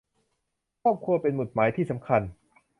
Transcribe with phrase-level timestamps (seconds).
[0.81, 2.21] ครอบครัวเป็นหมุดหมายที่สำคัญ